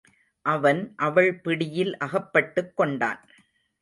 [0.45, 3.21] அவன் அவள் பிடியில் அகப்பட்டுக் கொண்டான்.